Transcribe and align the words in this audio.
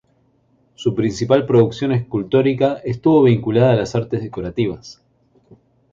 Su 0.73 0.95
principal 0.95 1.45
producción 1.45 1.91
escultórica 1.91 2.79
estuvo 2.83 3.21
vinculada 3.21 3.73
a 3.73 3.75
las 3.75 3.93
artes 3.93 4.23
decorativas. 4.23 4.99